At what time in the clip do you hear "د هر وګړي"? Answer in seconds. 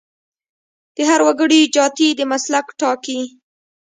0.95-1.61